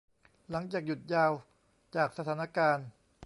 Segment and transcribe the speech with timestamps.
[0.51, 1.31] หลังจากหยุดยาว
[1.95, 2.87] จากสถานการณ์